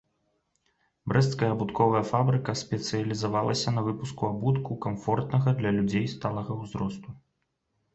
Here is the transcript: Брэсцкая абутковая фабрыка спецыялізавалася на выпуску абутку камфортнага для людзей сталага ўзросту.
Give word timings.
Брэсцкая 1.11 1.49
абутковая 1.55 2.01
фабрыка 2.13 2.57
спецыялізавалася 2.63 3.77
на 3.79 3.87
выпуску 3.91 4.21
абутку 4.33 4.83
камфортнага 4.89 5.59
для 5.65 5.69
людзей 5.81 6.05
сталага 6.19 6.63
ўзросту. 6.63 7.21